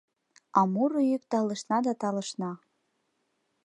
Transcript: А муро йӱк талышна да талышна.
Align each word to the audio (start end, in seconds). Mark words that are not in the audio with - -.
А 0.57 0.61
муро 0.73 1.01
йӱк 1.11 1.23
талышна 1.31 1.77
да 1.85 1.93
талышна. 2.01 2.51